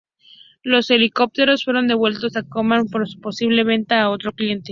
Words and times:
Los 0.63 0.89
helicópteros 0.89 1.63
fueron 1.63 1.87
devueltos 1.87 2.35
a 2.35 2.41
Kaman 2.41 2.87
para 2.87 3.05
su 3.05 3.19
posible 3.21 3.63
venta 3.63 4.01
a 4.01 4.09
otro 4.09 4.31
cliente. 4.31 4.59